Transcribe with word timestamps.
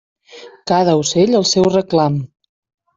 Cada 0.71 0.97
ocell 1.03 1.39
el 1.43 1.47
seu 1.53 1.71
reclam. 1.79 2.21